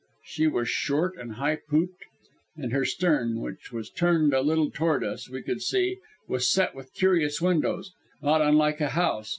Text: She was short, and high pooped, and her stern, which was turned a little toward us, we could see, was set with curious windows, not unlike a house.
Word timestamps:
She 0.23 0.47
was 0.47 0.67
short, 0.67 1.15
and 1.19 1.33
high 1.33 1.59
pooped, 1.69 2.05
and 2.57 2.71
her 2.73 2.85
stern, 2.85 3.39
which 3.39 3.71
was 3.71 3.91
turned 3.91 4.33
a 4.33 4.41
little 4.41 4.71
toward 4.71 5.03
us, 5.03 5.29
we 5.29 5.43
could 5.43 5.61
see, 5.61 5.97
was 6.27 6.51
set 6.51 6.73
with 6.73 6.91
curious 6.95 7.39
windows, 7.39 7.93
not 8.19 8.41
unlike 8.41 8.81
a 8.81 8.89
house. 8.89 9.29